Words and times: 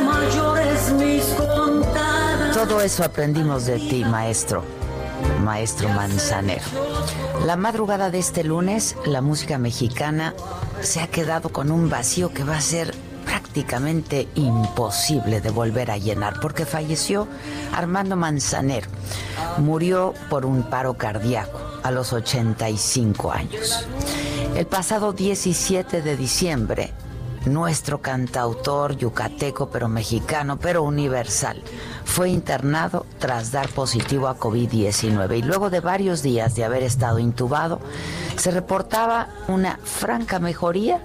Mayores 0.00 0.92
mis 0.92 1.24
contadas. 1.24 2.54
Todo 2.54 2.80
eso 2.80 3.04
aprendimos 3.04 3.66
de 3.66 3.78
ti, 3.78 4.04
maestro, 4.04 4.64
maestro 5.42 5.88
Manzanero. 5.90 6.64
La 7.46 7.56
madrugada 7.56 8.10
de 8.10 8.18
este 8.18 8.44
lunes, 8.44 8.96
la 9.06 9.20
música 9.20 9.58
mexicana 9.58 10.34
se 10.80 11.00
ha 11.00 11.06
quedado 11.06 11.50
con 11.50 11.70
un 11.70 11.88
vacío 11.88 12.32
que 12.32 12.44
va 12.44 12.56
a 12.56 12.60
ser 12.60 12.94
prácticamente 13.24 14.28
imposible 14.34 15.40
de 15.40 15.50
volver 15.50 15.90
a 15.90 15.98
llenar, 15.98 16.40
porque 16.40 16.66
falleció 16.66 17.26
Armando 17.74 18.16
Manzanero. 18.16 18.88
Murió 19.58 20.14
por 20.28 20.46
un 20.46 20.62
paro 20.64 20.94
cardíaco 20.94 21.60
a 21.82 21.90
los 21.90 22.12
85 22.12 23.32
años. 23.32 23.86
El 24.54 24.66
pasado 24.66 25.12
17 25.12 26.02
de 26.02 26.16
diciembre, 26.16 26.92
nuestro 27.46 28.00
cantautor 28.00 28.96
yucateco, 28.96 29.70
pero 29.70 29.88
mexicano, 29.88 30.58
pero 30.58 30.82
universal, 30.82 31.62
fue 32.04 32.30
internado 32.30 33.06
tras 33.18 33.52
dar 33.52 33.68
positivo 33.68 34.28
a 34.28 34.38
COVID-19 34.38 35.38
y 35.38 35.42
luego 35.42 35.70
de 35.70 35.80
varios 35.80 36.22
días 36.22 36.54
de 36.54 36.64
haber 36.64 36.82
estado 36.82 37.18
intubado, 37.18 37.80
se 38.36 38.50
reportaba 38.50 39.28
una 39.48 39.78
franca 39.82 40.38
mejoría 40.38 41.00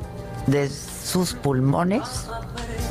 de 0.47 0.69
sus 0.69 1.33
pulmones, 1.33 2.03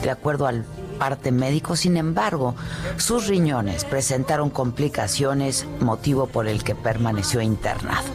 de 0.03 0.11
acuerdo 0.11 0.47
al 0.47 0.65
parte 0.95 1.33
médico. 1.33 1.77
Sin 1.77 1.97
embargo, 1.97 2.55
sus 2.97 3.27
riñones 3.27 3.85
presentaron 3.85 4.51
complicaciones, 4.51 5.67
motivo 5.81 6.27
por 6.27 6.47
el 6.47 6.63
que 6.65 6.75
permaneció 6.75 7.41
internado. 7.41 8.09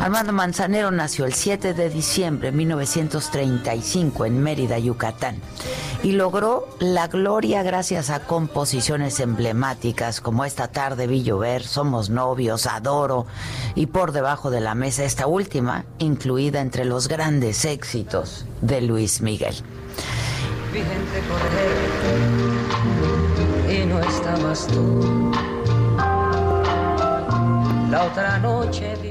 Armando 0.00 0.32
Manzanero 0.32 0.90
nació 0.90 1.26
el 1.26 1.34
7 1.34 1.74
de 1.74 1.90
diciembre 1.90 2.50
de 2.50 2.56
1935 2.56 4.24
en 4.24 4.42
Mérida, 4.42 4.78
Yucatán, 4.78 5.36
y 6.02 6.12
logró 6.12 6.66
la 6.78 7.06
gloria 7.06 7.62
gracias 7.62 8.08
a 8.08 8.20
composiciones 8.20 9.20
emblemáticas 9.20 10.22
como 10.22 10.46
Esta 10.46 10.68
tarde 10.68 11.06
vi 11.06 11.22
llover, 11.22 11.62
Somos 11.62 12.08
novios, 12.08 12.66
Adoro 12.66 13.26
y 13.74 13.84
Por 13.86 14.12
debajo 14.12 14.50
de 14.50 14.62
la 14.62 14.74
mesa, 14.74 15.04
esta 15.04 15.26
última 15.26 15.84
incluida 15.98 16.62
entre 16.62 16.86
los 16.86 17.06
grandes 17.06 17.66
éxitos 17.66 18.46
de 18.62 18.80
Luis 18.80 19.20
Miguel. 19.20 19.54
Vi 20.72 20.78
gente 20.78 21.22
correr 21.28 21.90
y 23.82 23.86
no 23.86 24.00
estabas 24.00 24.66
tú. 24.66 25.30
La 27.90 28.04
otra 28.04 28.38
noche 28.38 28.94
vi 29.02 29.09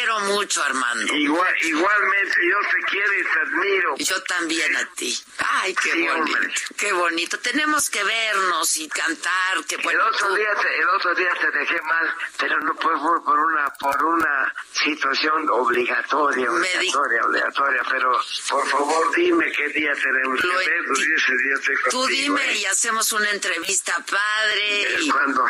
quiero 0.00 0.20
mucho, 0.20 0.62
Armando. 0.62 1.14
Igual, 1.14 1.54
igualmente, 1.62 2.34
yo 2.50 2.58
te 2.70 2.82
quiero 2.90 3.12
y 3.12 3.22
te 3.22 3.40
admiro. 3.40 3.94
Yo 3.98 4.22
también 4.22 4.76
a 4.76 4.86
ti. 4.94 5.18
Ay, 5.38 5.74
qué 5.74 5.92
Sí, 5.92 6.02
bonito. 6.08 6.14
hombre. 6.14 6.54
Qué 6.78 6.92
bonito. 6.92 7.38
Tenemos 7.40 7.90
que 7.90 8.02
vernos 8.02 8.76
y 8.78 8.88
cantar. 8.88 9.62
Que 9.68 9.74
El 9.76 9.82
bueno, 9.82 10.06
otro 10.06 10.28
tú- 10.28 10.34
día 10.36 10.54
te, 10.54 10.78
el 10.78 10.88
otro 10.88 11.14
día 11.14 11.30
te 11.40 11.50
dejé 11.50 11.80
mal, 11.82 12.14
pero 12.38 12.60
no 12.60 12.74
fue 12.76 12.98
por, 12.98 13.22
por 13.24 13.38
una 13.38 13.70
por 13.78 14.04
una 14.04 14.54
situación 14.72 15.48
obligatoria, 15.50 16.50
Me 16.50 16.68
di- 16.68 16.76
obligatoria, 16.88 17.24
obligatoria. 17.26 17.82
Pero 17.90 18.20
por 18.48 18.68
favor 18.68 19.14
dime 19.14 19.52
qué 19.52 19.68
día 19.68 19.92
tenemos 19.94 20.42
Lo 20.44 20.58
que 20.60 20.66
vernos 20.66 20.98
enti- 20.98 21.08
y 21.08 21.14
ese 21.14 21.32
día 21.36 21.54
Tú 21.90 21.98
contigo, 21.98 22.06
dime 22.08 22.52
¿eh? 22.52 22.56
y 22.58 22.64
hacemos 22.66 23.12
una 23.12 23.30
entrevista 23.30 23.96
padre. 24.10 24.94
Es 24.94 25.02
y 25.02 25.10
cuando 25.10 25.44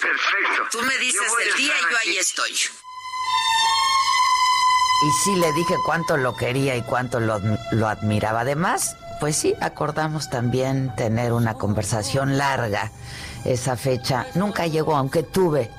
perfecto. 0.00 0.68
tú 0.72 0.82
me 0.82 0.98
dices 0.98 1.32
el 1.40 1.54
día 1.54 1.74
y 1.78 1.82
yo 1.82 1.86
aquí. 1.98 2.08
ahí 2.10 2.18
estoy. 2.18 2.58
Y 5.04 5.10
sí 5.10 5.36
le 5.36 5.52
dije 5.52 5.74
cuánto 5.84 6.16
lo 6.16 6.34
quería 6.34 6.76
y 6.76 6.82
cuánto 6.82 7.20
lo, 7.20 7.38
lo 7.72 7.88
admiraba. 7.88 8.40
Además, 8.40 8.96
pues 9.20 9.36
sí, 9.36 9.54
acordamos 9.60 10.30
también 10.30 10.94
tener 10.96 11.32
una 11.32 11.54
conversación 11.54 12.38
larga. 12.38 12.90
Esa 13.44 13.76
fecha 13.76 14.26
nunca 14.34 14.66
llegó, 14.66 14.96
aunque 14.96 15.22
tuve, 15.22 15.70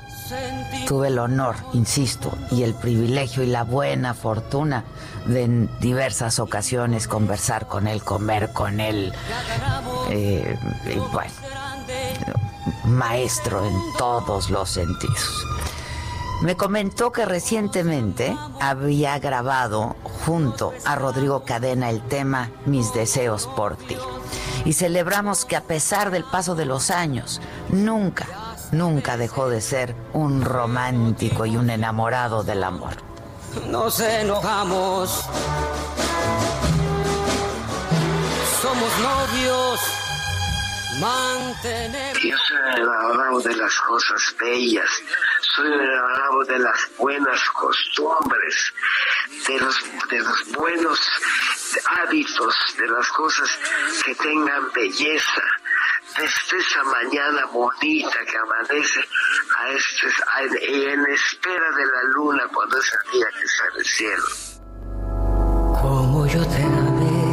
tuve 0.88 1.08
el 1.08 1.18
honor, 1.18 1.56
insisto, 1.74 2.38
y 2.52 2.64
el 2.64 2.76
privilegio 2.76 3.42
y 3.44 3.48
la 3.48 3.64
buena 3.64 4.14
fortuna 4.14 4.84
de 5.26 5.44
en 5.44 5.70
diversas 5.80 6.40
ocasiones 6.40 7.08
conversar 7.08 7.68
con 7.68 7.88
él, 7.88 8.04
comer 8.04 8.52
con 8.54 8.80
él. 8.80 9.12
eh, 10.10 10.58
bueno, 11.12 11.32
maestro 12.86 13.66
en 13.66 13.80
todos 13.98 14.52
los 14.52 14.70
sentidos. 14.70 15.46
Me 16.42 16.58
comentó 16.58 17.12
que 17.12 17.26
recientemente 17.26 18.38
había 18.60 19.18
grabado 19.20 19.96
junto 20.26 20.74
a 20.86 20.96
Rodrigo 20.96 21.44
Cadena 21.44 21.90
el 21.90 22.02
tema 22.02 22.52
Mis 22.66 22.94
deseos 22.94 23.48
por 23.56 23.78
ti. 23.78 23.98
Y 24.66 24.74
celebramos 24.74 25.46
que 25.46 25.56
a 25.56 25.62
pesar 25.62 26.12
del 26.12 26.24
paso 26.24 26.56
de 26.56 26.66
los 26.66 26.92
años, 26.92 27.42
nunca, 27.70 28.28
nunca 28.72 29.18
dejó 29.18 29.50
de 29.50 29.62
ser 29.62 29.96
un 30.14 30.42
romántico 30.42 31.46
y 31.46 31.56
un 31.58 31.70
enamorado 31.70 32.44
del 32.44 32.64
amor. 32.64 32.96
Nos 33.70 34.00
enojamos. 34.00 35.26
Somos 38.62 38.92
novios. 39.00 39.80
Mantenemos. 41.00 42.24
Yo 42.24 42.38
soy 42.38 42.82
enamorado 42.82 43.40
de 43.42 43.56
las 43.56 43.74
cosas 43.82 44.36
bellas, 44.40 44.90
soy 45.56 45.68
un 45.68 46.48
de 46.48 46.60
las 46.60 46.90
buenas 46.98 47.42
costumbres, 47.52 48.74
de 49.48 49.60
los, 49.60 49.84
de 50.10 50.20
los 50.20 50.52
buenos 50.52 51.00
hábitos, 51.98 52.56
de 52.78 52.88
las 52.88 53.08
cosas 53.10 53.50
que 54.04 54.16
tengan 54.16 54.72
belleza, 54.74 55.42
desde 56.18 56.58
esa 56.58 56.84
mañana 56.84 57.46
bonita 57.54 58.20
que 58.30 58.38
amanece 58.38 59.00
a 59.58 59.70
este, 59.72 60.92
en 60.94 61.06
espera 61.06 61.72
de 61.72 61.86
la 61.86 62.04
luna 62.14 62.44
cuando 62.54 62.78
es 62.78 62.94
el 62.94 63.12
día 63.12 63.28
que 63.40 63.48
sale 63.48 63.80
el 63.80 63.86
cielo. 63.86 64.24
Como 65.82 66.28
yo 66.28 66.46
te 66.48 66.64
amé, 66.64 67.24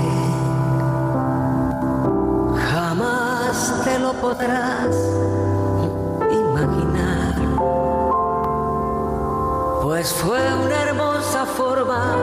jamás 2.71 3.85
te 3.85 3.99
lo 3.99 4.13
podrás 4.21 4.95
Pues 10.03 10.15
fue 10.15 10.41
una 10.55 10.83
hermosa 10.83 11.47
forma 11.47 12.17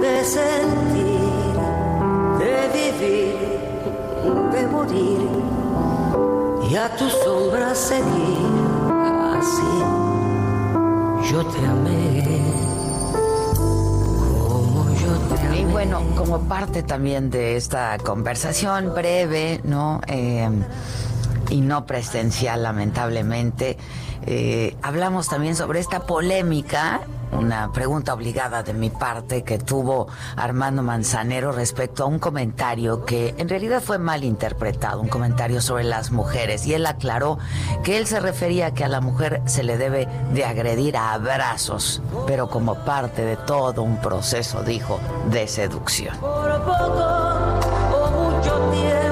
de 0.00 0.24
sentir, 0.24 1.58
de 2.38 2.70
vivir, 2.72 3.34
de 4.52 4.66
morir 4.68 5.28
y 6.70 6.76
a 6.76 6.88
tu 6.96 7.10
sombra 7.10 7.74
seguir 7.74 8.38
así. 9.36 11.32
Yo 11.32 11.44
te 11.46 11.66
amé. 11.66 12.44
Y 15.58 15.64
bueno, 15.64 16.00
como 16.14 16.42
parte 16.42 16.84
también 16.84 17.28
de 17.28 17.56
esta 17.56 17.98
conversación 17.98 18.94
breve, 18.94 19.60
¿no? 19.64 20.00
Eh, 20.06 20.48
y 21.50 21.60
no 21.60 21.86
presencial, 21.86 22.62
lamentablemente, 22.62 23.76
eh, 24.30 24.76
hablamos 24.82 25.26
también 25.28 25.56
sobre 25.56 25.80
esta 25.80 26.00
polémica 26.00 27.00
una 27.32 27.72
pregunta 27.72 28.12
obligada 28.12 28.62
de 28.62 28.74
mi 28.74 28.90
parte 28.90 29.42
que 29.42 29.58
tuvo 29.58 30.08
Armando 30.36 30.82
Manzanero 30.82 31.52
respecto 31.52 32.04
a 32.04 32.06
un 32.06 32.18
comentario 32.18 33.04
que 33.04 33.34
en 33.38 33.48
realidad 33.48 33.82
fue 33.82 33.98
mal 33.98 34.24
interpretado, 34.24 35.00
un 35.00 35.08
comentario 35.08 35.60
sobre 35.60 35.84
las 35.84 36.10
mujeres. 36.10 36.66
Y 36.66 36.74
él 36.74 36.84
aclaró 36.86 37.38
que 37.82 37.96
él 37.96 38.06
se 38.06 38.20
refería 38.20 38.66
a 38.66 38.74
que 38.74 38.84
a 38.84 38.88
la 38.88 39.00
mujer 39.00 39.42
se 39.46 39.62
le 39.62 39.78
debe 39.78 40.08
de 40.32 40.44
agredir 40.44 40.96
a 40.96 41.12
abrazos, 41.14 42.02
pero 42.26 42.48
como 42.48 42.74
parte 42.84 43.24
de 43.24 43.36
todo 43.36 43.82
un 43.82 43.98
proceso, 43.98 44.62
dijo, 44.62 45.00
de 45.30 45.46
seducción. 45.48 46.16
Por 46.18 46.62
poco 46.64 47.58
o 47.94 48.10
mucho 48.10 48.70
tiempo 48.70 49.07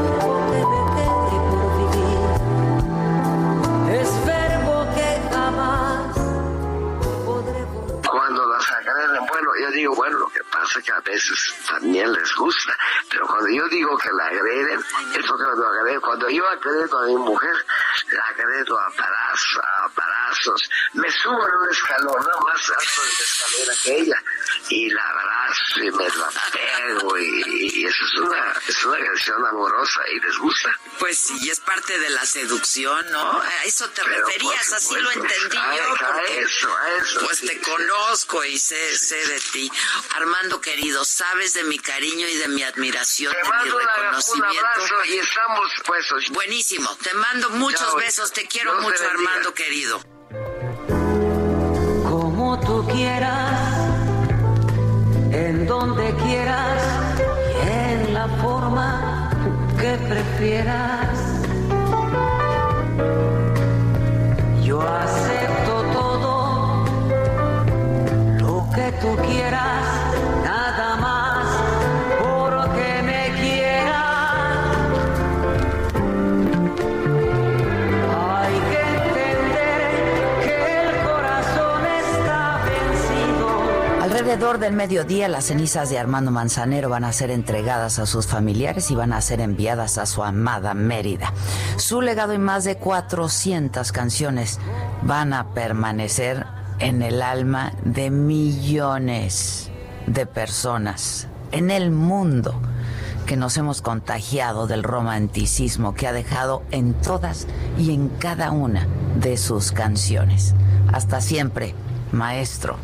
digo, 9.77 9.95
bueno, 9.95 10.19
lo 10.19 10.29
que 10.29 10.43
pasa 10.45 10.81
que 10.83 10.91
a 10.93 11.01
veces 11.01 11.55
también 11.69 12.13
les 12.13 12.35
gusta, 12.35 12.77
pero 13.11 13.27
cuando 13.27 13.49
yo 13.51 13.69
digo 13.69 13.97
que 13.99 14.09
la 14.13 14.27
agreden, 14.27 14.81
es 15.15 15.27
porque 15.27 15.45
cuando 15.45 15.67
agreden, 15.69 16.01
cuando 16.01 16.29
yo 16.31 16.49
agredo 16.49 16.99
a 16.99 17.07
mi 17.07 17.17
mujer, 17.17 17.55
la 18.11 18.25
agredo 18.27 18.79
a 18.81 18.91
palazos, 18.91 19.59
a 19.85 19.89
palazos, 19.91 20.71
me 20.95 21.11
subo 21.11 21.47
en 21.49 21.55
un 21.55 21.71
escalón, 21.71 22.25
no 22.25 22.41
más 22.47 22.71
alto 22.71 23.03
de 23.03 23.13
la 23.13 23.25
escalera 23.25 23.73
que 23.83 23.99
ella, 24.01 24.23
y 24.69 24.91
la 24.91 25.03
abrazo 25.09 25.81
y 25.83 25.91
me 25.93 26.09
la 26.09 26.31
pego, 26.53 27.19
y, 27.19 27.71
y 27.81 27.87
eso 27.87 28.05
es 28.05 28.15
una, 28.21 28.53
es 28.67 28.85
una 28.85 28.97
agresión 28.97 29.47
amorosa 29.47 30.01
y 30.13 30.21
les 30.21 30.39
gusta. 30.39 30.71
Pues 30.99 31.19
sí, 31.19 31.51
es 31.51 31.61
parte 31.61 31.99
de 31.99 32.11
la 32.11 32.25
seducción, 32.25 33.11
¿no? 33.11 33.41
A 33.41 33.65
eso 33.65 33.89
te 33.91 34.03
Pero, 34.03 34.27
referías, 34.27 34.73
así 34.73 34.95
lo 34.99 35.11
entendí 35.11 35.57
a- 35.57 35.77
yo. 35.77 35.95
a 36.07 36.23
eso, 36.23 36.77
a 36.77 36.89
eso, 36.95 37.21
Pues 37.25 37.39
sí, 37.39 37.47
te 37.49 37.55
sí. 37.55 37.61
conozco 37.61 38.45
y 38.45 38.59
sé, 38.59 38.97
sé 38.99 39.17
de 39.27 39.41
ti. 39.53 39.66
Armando 40.15 40.61
querido, 40.61 41.05
sabes 41.05 41.55
de 41.55 41.65
mi 41.65 41.79
cariño 41.79 42.27
y 42.29 42.37
de 42.37 42.49
mi 42.49 42.63
admiración, 42.63 43.33
Te 43.33 43.39
de 43.39 43.65
mi 43.65 43.71
un 43.71 43.79
reconocimiento. 43.81 44.59
abrazo 44.59 45.05
y 45.07 45.19
estamos 45.19 45.71
puestos. 45.87 46.29
Buenísimo, 46.31 46.97
te 47.03 47.13
mando 47.15 47.51
muchos 47.51 47.81
Chao. 47.81 47.97
besos, 47.97 48.33
te 48.33 48.47
quiero 48.47 48.73
Dios 48.73 48.85
mucho. 48.85 49.05
Armando 49.09 49.55
querido. 49.55 50.01
como 52.09 52.59
tú 52.61 52.87
quieras, 52.89 53.77
en 55.33 55.67
donde 55.67 56.15
quieras 56.25 56.83
en 57.69 58.15
la 58.15 58.29
forma 58.43 59.31
que 59.79 59.97
prefieras. 60.09 61.26
Alrededor 84.37 84.61
del 84.61 84.75
mediodía, 84.75 85.29
las 85.29 85.47
cenizas 85.47 85.89
de 85.89 85.99
Armando 85.99 86.31
Manzanero 86.31 86.91
van 86.91 87.05
a 87.05 87.13
ser 87.15 87.31
entregadas 87.31 87.99
a 87.99 88.05
sus 88.05 88.27
familiares 88.27 88.91
y 88.91 88.95
van 88.95 89.15
a 89.15 89.23
ser 89.23 89.41
enviadas 89.41 89.97
a 89.97 90.05
su 90.05 90.23
amada 90.23 90.75
Mérida. 90.75 91.33
Su 91.79 92.03
legado 92.03 92.35
y 92.35 92.39
más 92.39 92.65
de 92.65 92.77
400 92.77 93.93
canciones 93.93 94.61
van 95.01 95.33
a 95.33 95.55
permanecer 95.55 96.45
en 96.81 97.01
el 97.01 97.23
alma 97.23 97.73
de 97.83 98.11
millones 98.11 99.71
de 100.07 100.27
personas 100.27 101.29
en 101.51 101.71
el 101.71 101.91
mundo 101.91 102.61
que 103.25 103.39
nos 103.39 103.57
hemos 103.57 103.81
contagiado 103.81 104.67
del 104.67 104.83
romanticismo 104.83 105.95
que 105.95 106.09
ha 106.09 106.13
dejado 106.13 106.63
en 106.73 106.93
todas 106.93 107.47
y 107.79 107.95
en 107.95 108.11
cada 108.11 108.51
una 108.51 108.87
de 109.19 109.39
sus 109.39 109.73
canciones. 109.73 110.55
Hasta 110.93 111.23
siempre, 111.23 111.75
maestro. 112.13 112.77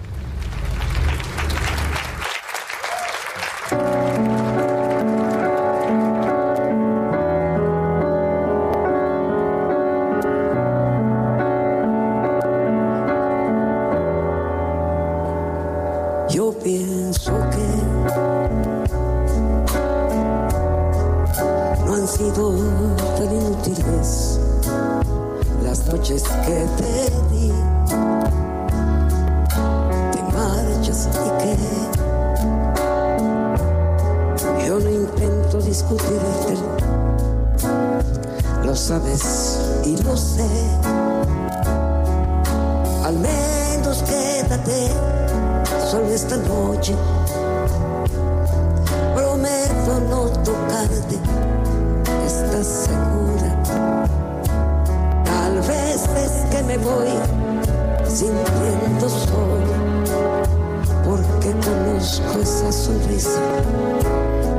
Sido 22.17 22.53
tan 23.17 23.31
inútiles 23.35 24.39
las 25.63 25.87
noches 25.87 26.23
que 26.45 26.67
te 26.77 27.11
di. 27.31 27.53
Te 30.13 30.21
marchas 30.35 31.09
y 31.09 31.29
que 31.41 31.53
yo 34.67 34.75
no 34.79 34.91
intento 34.91 35.57
discutirte. 35.63 36.55
Lo 38.65 38.77
sabes 38.77 39.59
y 39.85 39.97
lo 40.03 40.15
sé. 40.17 40.51
Al 43.05 43.19
menos 43.19 44.03
quédate 44.03 44.91
solo 45.91 46.09
esta 46.09 46.37
noche. 46.37 46.95
Prometo 49.15 50.01
no 50.11 50.29
tocarte, 50.43 51.19
segura. 52.65 53.63
Tal 55.25 55.61
vez 55.63 56.09
es 56.17 56.33
que 56.51 56.63
me 56.63 56.79
voy 56.79 57.09
sintiendo 58.07 59.09
solo, 59.09 59.73
porque 61.05 61.51
conozco 61.67 62.41
esa 62.41 62.73
sonrisa 62.73 63.41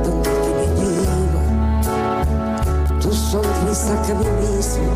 donde 0.04 0.30
definitiva. 0.30 1.14
Tu 3.00 3.12
sonrisa 3.12 4.02
que 4.02 4.12
a 4.12 4.14
mí 4.16 4.26
mismo 4.42 4.92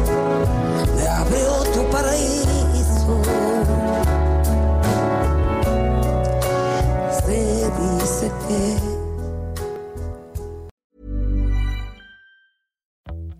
me 0.97 1.09
abrió 1.09 1.63
tu 1.73 1.91
paraíso. 1.91 3.23
Se 7.25 7.71
dice 7.81 8.33
que 8.49 9.08